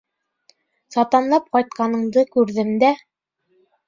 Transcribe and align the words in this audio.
—Сатанлап 0.95 1.45
ҡайтҡаныңды 1.57 2.23
күрҙем 2.37 2.73
дә. 2.85 2.91